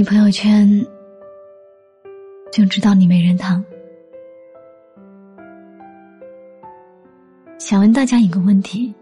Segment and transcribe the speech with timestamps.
[0.00, 0.66] 你朋友圈，
[2.50, 3.62] 就知道你没人疼。
[7.58, 8.94] 想问大家一个问题：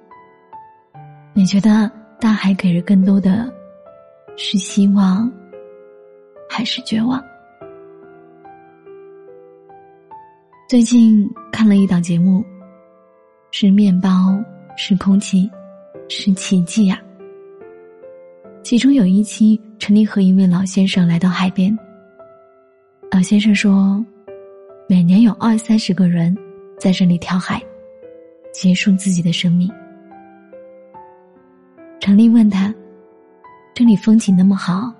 [1.35, 3.49] 你觉得大海给人更多的
[4.37, 5.31] 是希望，
[6.51, 7.23] 还是绝望？
[10.69, 12.45] 最近看了一档节目，
[13.53, 14.37] 是面包，
[14.77, 15.49] 是空气，
[16.09, 17.01] 是奇迹呀。
[18.69, 21.75] 其中有一期，陈丽和一位老先生来到海边。
[23.11, 24.05] 老先生说
[24.87, 26.37] ：“每年有二三十个人
[26.79, 27.63] 在这里跳海，
[28.53, 29.73] 结束自己的生命。”
[31.99, 32.75] 陈丽问他
[33.73, 34.93] ：“这里风景那么好，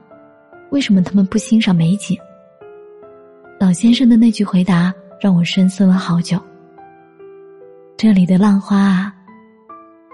[0.71, 2.19] 为什么他们不欣赏美景？”
[3.61, 6.43] 老先生的那句回答让我深思了好久。
[7.99, 9.15] 这里的浪花啊，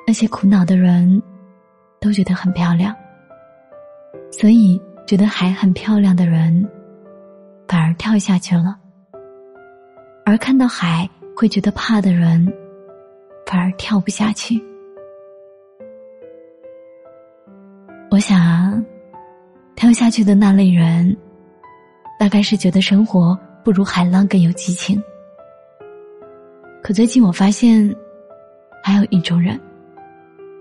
[0.08, 1.22] 那些苦恼的人，
[2.00, 2.92] 都觉得很漂亮。
[4.37, 6.69] 所以，觉得海很漂亮的人，
[7.69, 8.75] 反而跳下去了；
[10.27, 12.53] 而看到海会觉得怕的人，
[13.47, 14.61] 反而跳不下去。
[18.11, 18.75] 我想啊，
[19.77, 21.17] 跳下去的那类人，
[22.19, 25.01] 大概是觉得生活不如海浪更有激情。
[26.83, 27.95] 可最近我发现，
[28.83, 29.59] 还有一种人，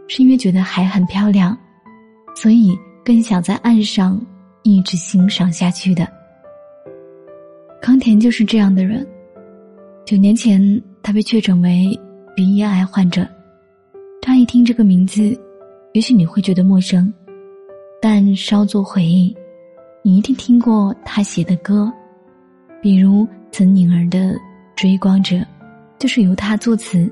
[0.08, 1.58] 是因为觉得海很漂亮，
[2.36, 2.78] 所以。
[3.04, 4.20] 更想在岸上
[4.64, 6.08] 一直欣赏下去的。
[7.82, 9.06] 康田就是这样的人。
[10.06, 12.00] 九年前，他被确诊为
[12.36, 13.28] 鼻咽癌患者。
[14.22, 15.38] 乍一听这个名字，
[15.92, 17.14] 也许你会觉得陌生，
[18.02, 19.36] 但稍作回忆，
[20.02, 21.92] 你一定听过他写的歌，
[22.82, 24.20] 比如曾宁儿的
[24.78, 25.36] 《追光者》，
[26.00, 27.12] 就是由他作词。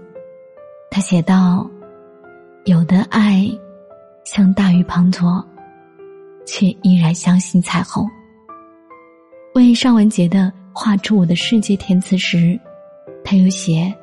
[0.89, 1.69] 他写道
[2.63, 3.45] ：“有的爱，
[4.23, 5.43] 像大雨滂沱。”
[6.51, 8.05] 却依然相信彩虹。
[9.55, 10.39] 为尚雯婕的
[10.73, 12.59] 《画出我的世界》填词时，
[13.23, 13.93] 他又写：“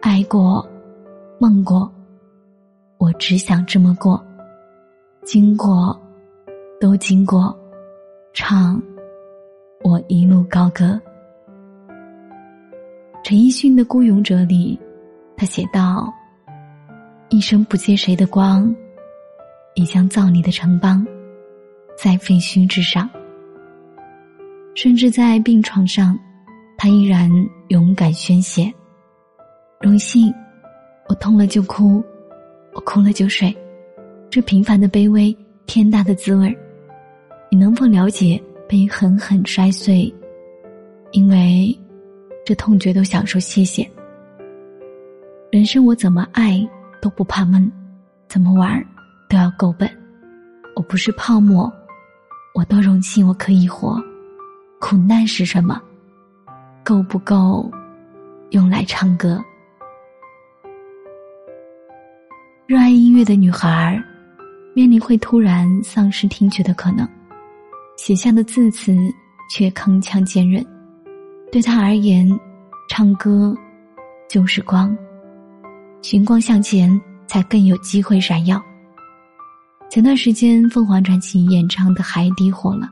[0.00, 0.64] 爱过，
[1.40, 1.92] 梦过，
[2.98, 4.24] 我只想这么过。
[5.24, 6.00] 经过，
[6.80, 7.52] 都经过，
[8.32, 8.80] 唱，
[9.82, 11.00] 我一路高歌。”
[13.24, 14.78] 陈奕迅的《孤勇者》里，
[15.36, 16.08] 他写道
[17.30, 18.72] ：“一生不借谁的光，
[19.74, 21.04] 也将造你的城邦。”
[22.00, 23.10] 在废墟之上，
[24.76, 26.16] 甚至在病床上，
[26.76, 27.28] 他依然
[27.70, 28.72] 勇敢宣泄。
[29.80, 30.32] 荣幸，
[31.08, 32.00] 我痛了就哭，
[32.72, 33.52] 我哭了就睡，
[34.30, 35.36] 这平凡的卑微，
[35.66, 36.56] 天大的滋味
[37.50, 40.14] 你能否了解被狠狠摔碎？
[41.10, 41.76] 因为
[42.46, 43.84] 这痛觉都享受谢谢。
[45.50, 46.64] 人生我怎么爱
[47.02, 47.68] 都不怕闷，
[48.28, 48.80] 怎么玩
[49.28, 49.90] 都要够本。
[50.76, 51.68] 我不是泡沫。
[52.54, 54.02] 我多荣幸，我可以活。
[54.80, 55.80] 苦难是什么？
[56.84, 57.70] 够不够
[58.50, 59.42] 用来唱歌？
[62.66, 64.02] 热爱音乐的女孩儿，
[64.74, 67.08] 面临会突然丧失听觉的可能，
[67.96, 68.96] 写下的字词
[69.50, 70.64] 却铿锵坚韧。
[71.50, 72.28] 对她而言，
[72.88, 73.56] 唱歌
[74.28, 74.96] 就是光，
[76.02, 78.62] 寻光向前，才更有机会闪耀。
[79.90, 82.90] 前段时间，凤凰传奇演唱的《海底》火了。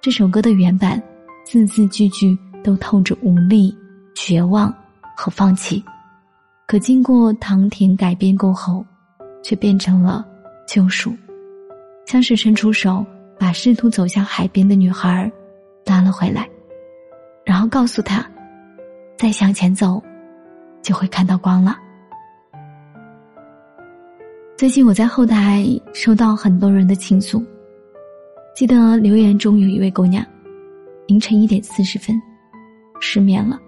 [0.00, 1.00] 这首歌的原版，
[1.44, 3.72] 字字句句都透着无力、
[4.12, 4.74] 绝望
[5.16, 5.82] 和放弃，
[6.66, 8.84] 可经过唐田改编过后，
[9.40, 10.26] 却变成了
[10.66, 11.14] 救赎，
[12.06, 13.06] 像是伸出手
[13.38, 15.30] 把试图走向海边的女孩
[15.86, 16.48] 拉了回来，
[17.44, 18.28] 然后告诉她，
[19.16, 20.02] 再向前走，
[20.82, 21.78] 就会看到光了。
[24.56, 27.42] 最近我在后台收到很多人的倾诉，
[28.54, 30.24] 记得留言中有一位姑娘，
[31.08, 32.14] 凌晨一点四十分，
[33.00, 33.60] 失眠了。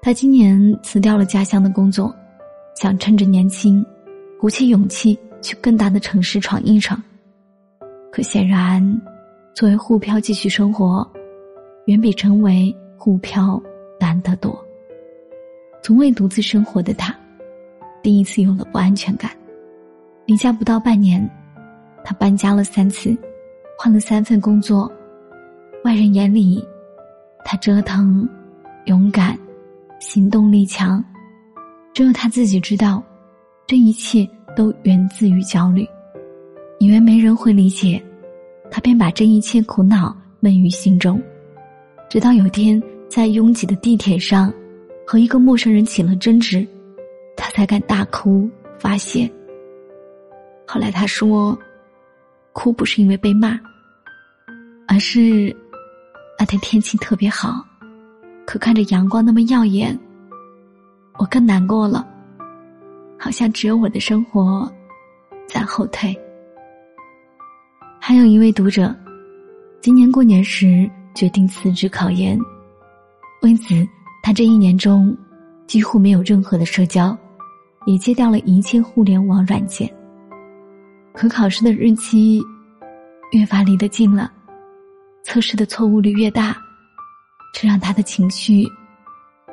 [0.00, 2.14] 她今年辞掉了家乡的工作，
[2.76, 3.84] 想趁着年轻，
[4.38, 7.02] 鼓起勇气去更大的城市闯一闯。
[8.12, 8.80] 可显然，
[9.52, 11.04] 作为沪漂继续生活，
[11.86, 13.60] 远比成为沪漂
[13.98, 14.56] 难得多。
[15.82, 17.12] 从未独自生活的她。
[18.00, 19.30] 第一次有了不安全感。
[20.24, 21.28] 离家不到半年，
[22.04, 23.16] 他搬家了三次，
[23.78, 24.90] 换了三份工作。
[25.84, 26.64] 外人眼里，
[27.44, 28.28] 他折腾、
[28.86, 29.36] 勇敢、
[29.98, 31.04] 行动力强，
[31.92, 33.02] 只有他自己知道，
[33.66, 35.84] 这一切都源自于焦虑。
[36.78, 38.00] 以为没人会理解，
[38.70, 41.20] 他便把这一切苦恼闷于心中。
[42.08, 44.52] 直到有天，在拥挤的地铁上，
[45.04, 46.64] 和一个陌生人起了争执，
[47.36, 48.48] 他才敢大哭
[48.78, 49.28] 发泄。
[50.72, 51.56] 后来他说，
[52.54, 53.60] 哭不是因为被骂，
[54.88, 55.54] 而是。
[56.38, 57.62] 那天天气特别好，
[58.46, 59.96] 可看着阳光那么耀眼，
[61.18, 62.08] 我更难过了。
[63.18, 64.66] 好像只有我的生活
[65.46, 66.18] 在后退。
[68.00, 68.92] 还有一位读者，
[69.82, 72.36] 今年过年时决定辞职考研，
[73.42, 73.86] 为此
[74.22, 75.14] 他这一年中
[75.66, 77.16] 几乎没有任何的社交，
[77.84, 79.88] 也戒掉了一切互联网软件。
[81.14, 82.40] 可考试的日期
[83.32, 84.32] 越发离得近了。
[85.24, 86.56] 测试的错误率越大，
[87.54, 88.66] 这让他的情绪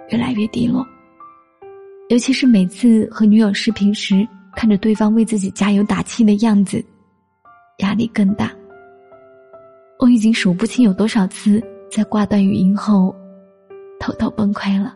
[0.10, 0.86] 越来越低落。
[2.10, 6.84] 尤其是每次和女友视频时，看着对方为自己加油打气的样子，
[7.80, 8.52] 压力更大。
[10.00, 11.62] 我已经数不清有多少次
[11.92, 13.16] 在挂断语音后，
[14.00, 14.94] 偷偷崩溃了。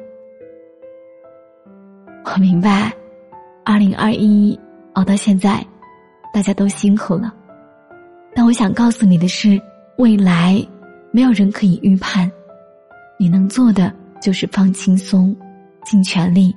[2.26, 2.92] 我明白，
[3.64, 4.60] 二零二一
[4.94, 5.64] 熬到现在，
[6.34, 7.34] 大家都辛苦了。
[8.36, 9.62] 但我想告诉你的是。
[9.98, 10.60] 未来，
[11.12, 12.30] 没有人可以预判。
[13.20, 15.36] 你能做的就是放轻松，
[15.86, 16.52] 尽全力，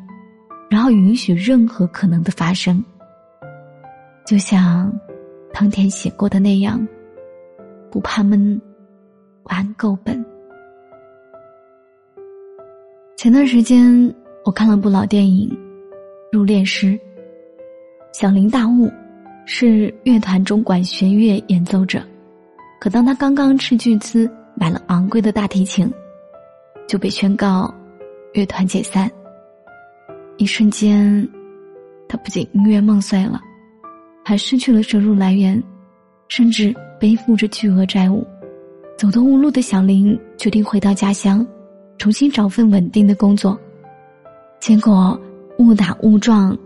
[0.70, 2.82] 然后允许任何可能的发生。
[4.24, 4.90] 就像
[5.52, 6.84] 汤田写过的那样，
[7.90, 8.58] 不怕闷，
[9.42, 10.24] 玩够本。
[13.18, 14.14] 前段时间
[14.46, 15.46] 我看了部老电影
[16.32, 16.92] 《入殓师》，
[18.14, 18.90] 小林大悟
[19.46, 22.02] 是乐团中管弦乐演奏者。
[22.78, 25.90] 可当他刚刚斥巨资买了昂贵的大提琴，
[26.86, 27.72] 就被宣告
[28.34, 29.10] 乐团解散。
[30.36, 31.26] 一瞬间，
[32.06, 33.40] 他不仅音乐梦碎了，
[34.22, 35.62] 还失去了收入来源，
[36.28, 38.26] 甚至背负着巨额债务。
[38.98, 41.46] 走投无路的小林决定回到家乡，
[41.98, 43.58] 重新找份稳定的工作。
[44.58, 45.18] 结果
[45.58, 46.56] 误打误撞，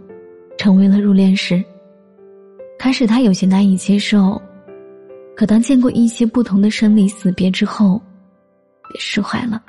[0.59, 1.63] 成为了入殓师。
[2.81, 4.41] 开始他有些难以接受。
[5.37, 8.01] 可当见过一些不同的生离死别之后，
[8.95, 9.63] 也释怀了。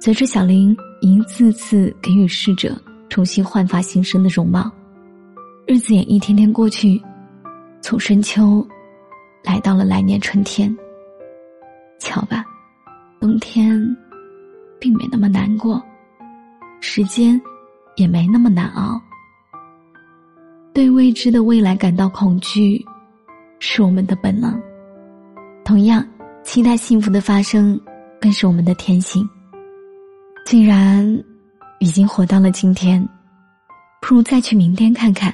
[0.00, 2.80] 随着小林一次次给予逝者
[3.10, 4.72] 重新焕发新生的容貌，
[5.66, 6.98] 日子也一天天过去，
[7.82, 8.66] 从深秋
[9.42, 10.74] 来到了来年春天。
[11.98, 12.42] 瞧吧，
[13.20, 13.78] 冬天
[14.80, 15.82] 并没那么难过，
[16.80, 17.38] 时间
[17.96, 18.98] 也没那么难熬。
[20.74, 22.84] 对未知的未来感到恐惧，
[23.60, 24.60] 是我们的本能。
[25.64, 26.04] 同样，
[26.42, 27.80] 期待幸福的发生，
[28.20, 29.24] 更是我们的天性。
[30.44, 31.06] 既然
[31.78, 33.08] 已经活到了今天，
[34.02, 35.32] 不如再去明天看看。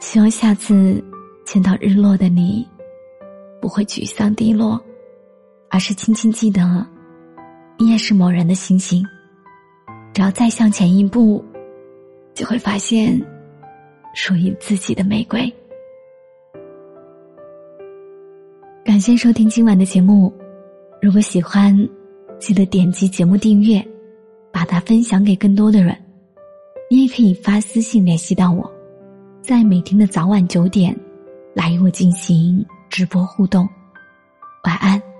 [0.00, 1.00] 希望下次
[1.46, 2.66] 见到日落的你，
[3.60, 4.78] 不会沮丧低落，
[5.70, 6.84] 而是轻轻记得，
[7.78, 9.06] 你也是某人的星星。
[10.12, 11.42] 只要再向前一步，
[12.34, 13.18] 就会发现
[14.14, 15.52] 属于自己的玫瑰。
[18.84, 20.32] 感谢收听今晚的节目，
[21.00, 21.76] 如果喜欢，
[22.38, 23.82] 记得点击节目订阅，
[24.52, 25.96] 把它分享给更多的人。
[26.90, 28.70] 你也可以发私信联系到我，
[29.40, 30.94] 在每天的早晚九点，
[31.54, 33.66] 来与我进行直播互动。
[34.64, 35.11] 晚安。